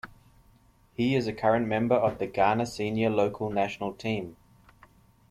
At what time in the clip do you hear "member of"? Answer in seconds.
1.67-2.17